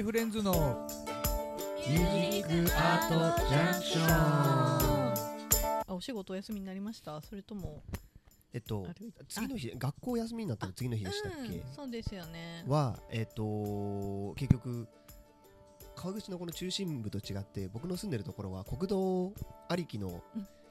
[0.00, 0.88] K フレンズの
[1.86, 7.20] ミュージックアートジャンクションあお仕事お休みになりました？
[7.20, 7.82] それとも
[8.54, 8.86] えっと
[9.28, 12.64] 次の日学校休みになったの次の日でしたっけ、うん、そうですよね。
[12.66, 14.88] はえっと結局
[15.94, 19.34] 川口のこの中心部と違って僕の住んでるところは国道
[19.68, 20.22] ありきの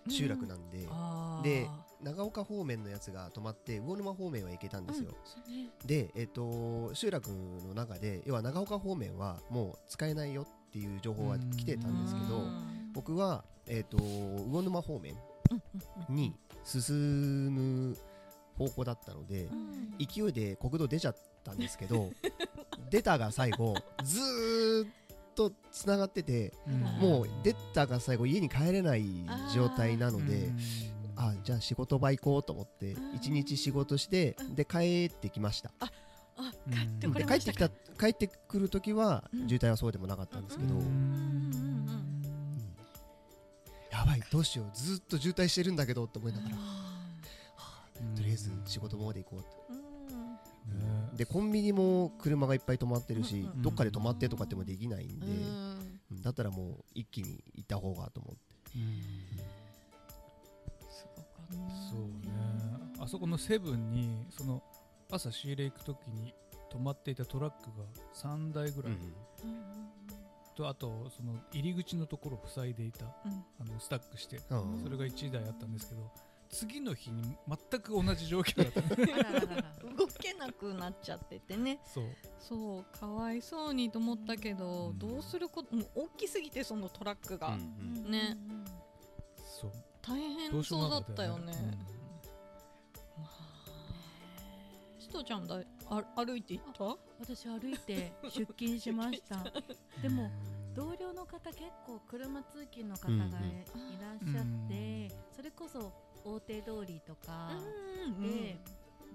[0.07, 1.43] 集落なんで、あー。
[1.43, 1.67] で
[2.01, 5.69] 長岡方面のやつが止まって魚沼方面は行けたんですよ、そうね。
[5.85, 7.29] で、えっと集落
[7.67, 12.91] の中で要は長岡方面はもう使えないよっていう情報は来てたんですけどうん。
[12.93, 15.15] 僕は、えっと魚沼方面
[16.09, 17.53] に進
[17.89, 17.97] む
[18.57, 19.95] 方向だったので、うん。
[19.97, 22.11] 勢いで国道出ちゃったんですけど
[22.89, 24.89] 出たが最後ずーっ
[25.35, 26.53] とつながってて
[26.99, 29.05] もう出たが最後家に帰れない
[29.53, 30.49] 状態なので
[31.21, 33.15] あじゃあ仕事場行こうと思ってうん。
[33.15, 34.55] 一日仕事してうん。
[34.55, 35.71] で帰ってきました。
[35.79, 35.91] あ
[36.71, 39.49] 帰ってこでれました帰ってきた帰ってくる時はうん。
[39.49, 40.75] 渋滞はそうでもなかったんですけど。
[43.91, 46.55] やばいどうしようずっと渋滞してるんだけどって思いながら。
[46.55, 46.61] は
[47.57, 47.83] あ
[48.15, 49.49] とりあえず仕事まで行こうと。
[50.69, 51.17] うん。
[51.17, 55.25] でコンビニも車がいっぱい止まってるし、どっかで止まってとかってもできないんで、
[56.23, 58.39] だったらもう一気に行った方がと思って
[61.49, 62.29] そうね。
[62.99, 64.61] あそこのセブンにその
[65.11, 66.33] 朝仕入れ行く時に
[66.71, 68.93] 止まっていたトラックが3台ぐらい、
[70.55, 73.43] とあとその入り口のところを塞いでいたうん。
[73.59, 76.11] あのスタックしてうんそれが1台あったんですけど
[76.49, 79.03] 次の日に全く同じ状況だった。
[79.03, 79.75] あらららら。
[79.95, 81.79] 動けなくなっちゃっててね。
[81.85, 82.05] そう。
[82.39, 84.97] そうかわいそうにと思ったけど、うん。
[84.99, 88.09] どうすることもう大きすぎてそのトラックが、うん。
[88.09, 88.35] ね。
[89.61, 91.53] そう大変そうだったよね。
[94.99, 96.97] しとちゃんだあ歩いて行った？
[97.19, 99.43] 私歩いて出勤しました。
[100.01, 100.29] でも
[100.75, 103.33] 同僚の方結構車通勤の方がいうんうん。
[103.99, 105.91] らっしゃって、それこそ
[106.23, 107.51] 大手通りとか
[108.21, 108.57] で、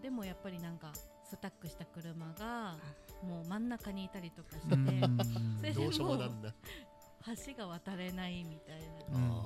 [0.02, 0.92] でもやっぱりなんか
[1.24, 2.76] スタックした車が
[3.22, 4.68] もう真ん中にいたりとかして、
[5.58, 6.28] それでどうしようもだ。
[7.46, 8.80] 橋が渡れないみたい
[9.12, 9.28] うん。
[9.28, 9.42] な、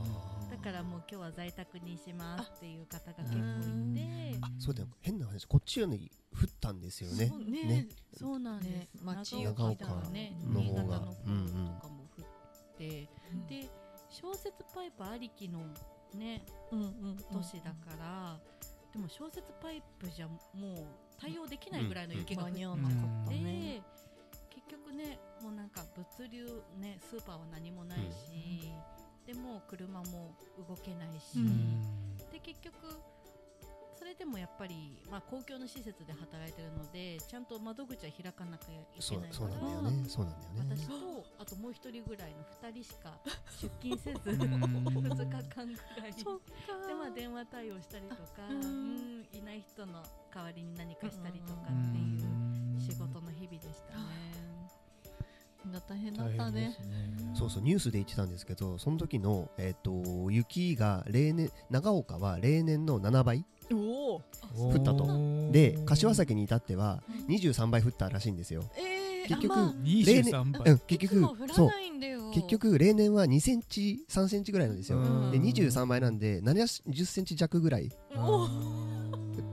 [0.58, 4.02] からもう今日は在宅にしますっていう方が結うん構い
[4.32, 4.88] て、あそうだよ。
[5.00, 7.26] 変な話こっちより降ったんですよね。
[7.26, 7.64] そうね。
[7.64, 7.88] ね。
[8.12, 8.88] そうなんです、ね。
[9.02, 10.82] 町長岡長岡とかねの方が。
[10.82, 11.64] 新潟の方とかうんうん。
[11.64, 11.80] も
[12.19, 12.24] 降っ
[12.76, 13.08] て、
[13.48, 13.69] で
[14.10, 15.60] 小雪パイプありきの
[16.14, 18.38] ねうんうん都市だから、
[18.92, 20.86] でも小雪パイプじゃもう
[21.20, 23.82] 対応できないぐらいの雪が降って、間に合わなかったね、
[24.50, 26.46] 結局ねもうなんか物流
[26.78, 28.72] ねスーパーは何もないし、
[29.28, 32.16] でも車も動けないし、うん。
[32.32, 32.74] で結局
[33.98, 40.08] それでもやっぱり、まあ、公共の施設で働いてるのでちゃんと窓口は開かなきゃいそうけないそうなんだよね。
[40.08, 40.76] そうなんだよね。
[40.78, 42.38] 私とあともう一人ぐらいの
[42.70, 43.18] 2人しか
[43.60, 44.40] 出勤せずん。
[44.40, 46.12] 2日間ぐらい。
[46.14, 46.86] そっか。
[46.88, 48.62] でまあ電話対応したりとかあうん。
[48.62, 50.02] うんいない人の
[50.32, 52.80] 代わりに何かしたりとかってういうん。
[52.80, 54.57] 仕事の日々でしたね。
[55.88, 56.76] 大変だっ大たねね。
[57.34, 64.22] そうそうニュースで言ってたんですけどその時の、えっと雪が例年長岡は例年の7倍降
[64.70, 65.06] ったと。
[65.52, 68.64] で柏崎に至っては23倍降ったらしいんですよ。
[68.76, 70.72] えー、結局あまあ23倍。
[70.72, 72.30] うん結局そう降らないんだよ。
[72.32, 74.98] 結局例年は2センチ3センチぐらいなんですよ。
[74.98, 75.30] うん。
[75.30, 77.90] で23倍なんで70センチ弱ぐらい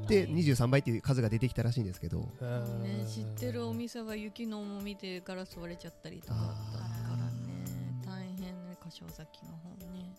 [0.06, 2.20] おで23倍っていう数が出てきたらしいんですけど。
[2.20, 6.48] ね、知ってるお店は雪の重みでガラス割れちゃったりとかだっ
[7.04, 7.32] たからね。
[8.06, 10.16] 大変ね柏崎の方ね。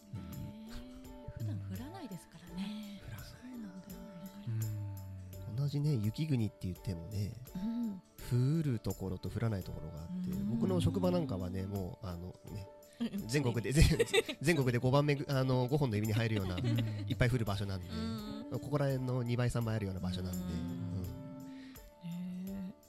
[1.38, 3.00] 普段降らないですからね。
[3.16, 4.76] そうなんだよね
[5.58, 8.02] 同じね雪国って言ってもねうん
[8.60, 10.50] 降るところと降らないところがあってうん。
[10.58, 12.66] 僕の職場なんかはねもうあのね
[13.26, 13.84] 全国で全
[14.40, 16.66] 全国で5番目ぐあの5本の指に入るようなうん。
[17.08, 17.88] いっぱい降る場所なんで。
[17.88, 20.38] うんここら辺の2倍3倍あるような場所なんで。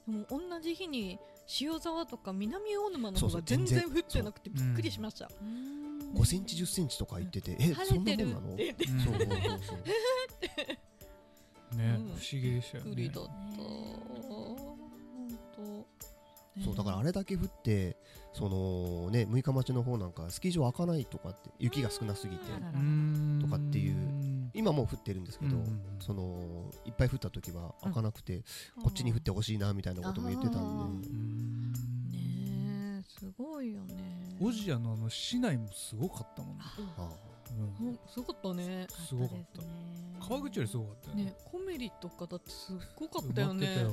[0.07, 0.22] うん。
[0.25, 1.19] でも同じ日に
[1.61, 5.29] 塩沢とか南大沼の方が全然全降ってなくてびっくりしました。
[5.41, 6.14] うん。
[6.14, 8.41] 5センチ10センチとか言っててえそんなもんなの？
[8.41, 9.17] そうそう
[9.61, 9.78] そう
[11.78, 12.08] ねうん。
[12.08, 12.96] 不思議でしたよね。
[12.96, 14.47] びっくりだった本
[15.55, 15.87] 当
[16.63, 17.97] そうだからあれだけ降って
[18.34, 22.46] そのね6日町の方なんかスキー場開かないとかって雪が少なすぎて
[23.41, 23.96] とかっていう
[24.58, 25.82] 今もう降ってるんですけど、うんうんうん。
[26.00, 28.44] そのいっぱい降った時は開かなくて、
[28.82, 31.72] こっちに降ってほしいなみたいなことも言ってたんで、うん
[32.12, 34.38] ねえすごいよね。
[34.42, 36.64] オジアのあの市内もすごかったもんね。
[36.98, 37.09] あ
[37.80, 37.88] うん。
[37.88, 38.88] うんすごかったね。
[39.08, 40.28] すごかった。
[40.28, 41.36] 川口よりすごかったよね。
[41.52, 43.68] コメリとかだってすっごかったよね。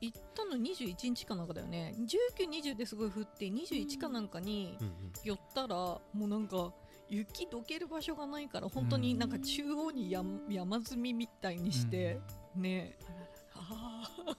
[0.00, 1.94] 行ったの21日かなんかだよね。
[1.98, 4.78] 1920ですごい降って21かなんかに
[5.24, 6.72] 寄ったらもうなんか
[7.10, 12.20] 雪どける場所がないから本当になんか中央に山山積みみたいにして、
[12.54, 12.96] ね。
[13.54, 14.36] ああ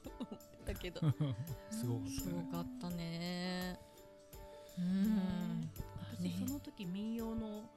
[0.66, 1.02] だけど。
[1.70, 2.90] すごかった。
[2.90, 3.78] ね。
[4.78, 5.70] うん。
[6.18, 7.70] 私その時民謡の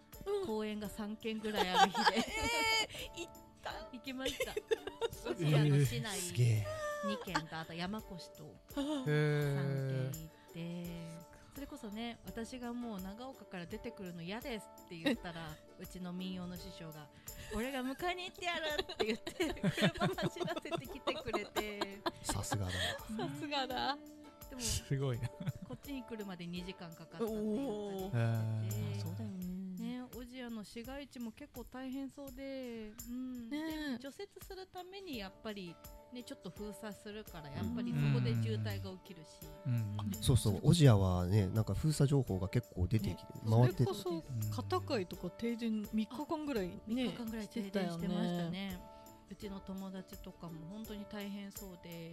[0.47, 2.19] 公演が3軒ぐらいある日で、
[3.17, 3.33] えー、行っ
[3.63, 3.73] た。
[3.93, 4.55] 行きました。
[5.29, 6.19] ロシアの市内。
[7.05, 8.45] 2軒とあと山越と
[8.75, 9.15] 3軒
[9.95, 17.07] 行ってそれこそね私がもう長岡から出てくるの嫌ですって言ったら うちの民謡の師匠が
[17.55, 22.01] 「俺が迎えに行ってやる!」って言って車走らせてきてくれて。
[22.23, 23.97] さすがださすがだ。
[24.51, 25.29] でもすごいな。
[25.29, 29.44] こっちに来るまで2時間かかったって言ってそうだよね
[30.25, 33.51] オジアの市街地も結構大変そうで,、うん。
[33.51, 33.59] ね、
[33.99, 35.77] で除雪するためにやっぱり
[36.15, 39.29] ね、ちょっと封鎖するからやっぱりそこで渋滞が起きるし、
[40.23, 40.61] そうそう。
[40.63, 44.25] オジアはねなんか封鎖情報が結構出てきて、回ってそれこそ
[44.55, 48.79] 片貝とか停電3日間ぐらいね3日間ぐらい停電してましたね。
[49.31, 52.13] うちの友達とかも本当に大変そうで。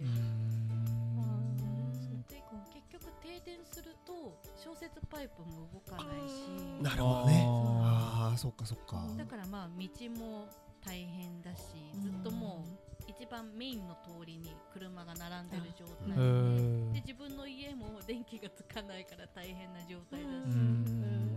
[4.22, 6.82] と消雪パイプも動かないし。
[6.82, 7.44] なるほどね。
[7.46, 9.04] ああそっかそっか。
[9.18, 10.46] だからまあ道も
[10.84, 11.62] 大変だし
[12.00, 21.31] ずっともう一番メインの通りに車が並んでる状態でで自分の家も電気がつかないから大変な状態だし。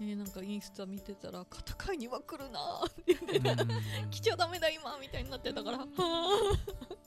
[0.00, 3.18] えー、なんかインスタ見てたら片貝には来るなって言っ
[3.56, 3.64] て
[4.10, 5.78] 来ちゃダメだ今みたいになってたから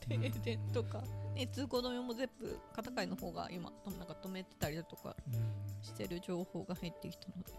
[0.07, 1.01] 停電とか、
[1.35, 5.15] ね、通行止めも全部片貝の方が今なんか止めてたりだとか
[5.81, 7.53] してる情報が入ってきたので。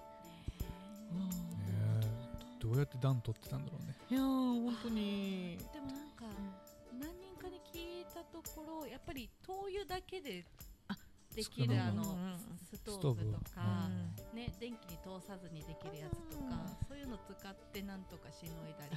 [2.60, 3.96] どうやって暖取ってたんだろうね。
[4.08, 5.58] いや本当に。
[5.74, 6.24] でもなんか、
[6.92, 10.44] 何人かに聞いたところやっぱり灯油だけで
[11.34, 12.04] できるあの
[12.72, 13.88] ストーブとか、
[14.34, 16.56] ね、電気に通さずにできるやつとか、
[16.88, 18.96] そういうの使ってなんとかしのいだり、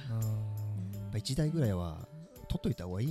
[1.12, 1.98] う1台ぐらいは
[2.48, 3.08] 取っといた方がいい、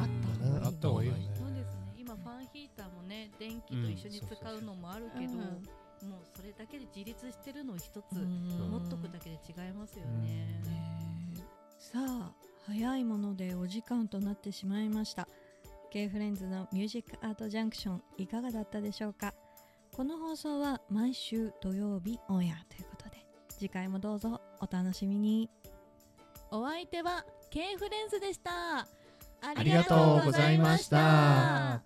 [0.00, 1.94] あったあった方がいいそうですね。
[1.98, 10.62] 今ファンヒーターもね電気と一緒に使うのもあるけど、もうそれだけで自立してるのを一つ持っとくだけで違いますよね。
[11.78, 12.32] さあ
[12.66, 15.26] 早いものでお時間となってしまいました
[15.90, 19.34] K フレンズのミュージックアートジャンクションいかがだったでしょうか？
[19.94, 25.50] この放送は毎週土曜日オンエアということで次回もどうぞお楽しみに。
[26.52, 28.80] お相手は K フレンズでした。
[28.80, 28.86] あ
[29.62, 31.82] りがとうございました